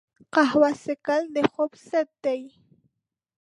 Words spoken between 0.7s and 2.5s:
څښل د خوب ضد ده